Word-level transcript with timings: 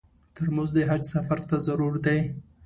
ترموز 0.35 0.69
د 0.75 0.77
حج 0.89 1.03
سفر 1.13 1.39
ته 1.49 1.55
ضرور 1.67 1.93
دی. 2.05 2.19